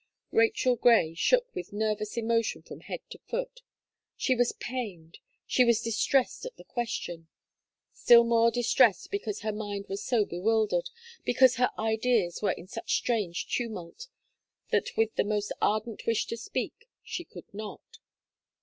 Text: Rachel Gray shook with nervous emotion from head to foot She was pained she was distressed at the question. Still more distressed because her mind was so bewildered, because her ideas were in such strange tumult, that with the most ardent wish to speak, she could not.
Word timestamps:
Rachel 0.31 0.75
Gray 0.77 1.13
shook 1.13 1.53
with 1.53 1.71
nervous 1.71 2.17
emotion 2.17 2.63
from 2.63 2.79
head 2.79 3.01
to 3.11 3.19
foot 3.19 3.61
She 4.17 4.33
was 4.33 4.51
pained 4.51 5.19
she 5.45 5.63
was 5.63 5.79
distressed 5.83 6.43
at 6.43 6.57
the 6.57 6.63
question. 6.63 7.27
Still 7.93 8.23
more 8.23 8.49
distressed 8.49 9.11
because 9.11 9.41
her 9.41 9.51
mind 9.51 9.85
was 9.89 10.03
so 10.03 10.25
bewildered, 10.25 10.89
because 11.23 11.57
her 11.57 11.69
ideas 11.77 12.41
were 12.41 12.53
in 12.53 12.65
such 12.65 12.95
strange 12.95 13.45
tumult, 13.47 14.07
that 14.71 14.97
with 14.97 15.13
the 15.17 15.23
most 15.23 15.51
ardent 15.61 16.07
wish 16.07 16.25
to 16.25 16.35
speak, 16.37 16.87
she 17.03 17.23
could 17.23 17.53
not. 17.53 17.99